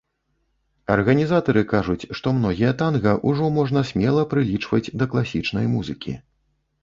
[0.93, 6.17] Арганізатары кажуць, што многія танга ўжо можна смела прылічваць да класічнай музыкі.